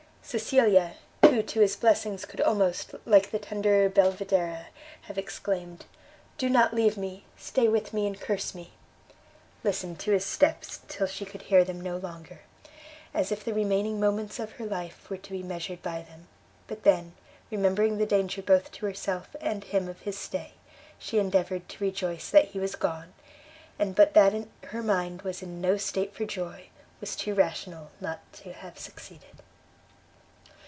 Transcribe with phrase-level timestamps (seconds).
[0.23, 0.93] Cecilia,
[1.25, 4.67] who to his blessings could almost, like the tender Belvidera,
[5.01, 5.93] have exclaimed, "O
[6.37, 7.25] do not leave me!
[7.35, 8.71] stay with me and curse me!"
[9.61, 12.41] listened to his steps till she could hear them no longer,
[13.13, 16.29] as if the remaining moments of her life were to be measured by them:
[16.65, 17.13] but then,
[17.49, 20.53] remembering the danger both to herself and him of his stay,
[20.97, 23.13] she endeavoured to rejoice that he was gone,
[23.77, 24.33] and, but that
[24.67, 26.69] her mind was in no state for joy,
[27.01, 29.33] was too rational not to have succeeded.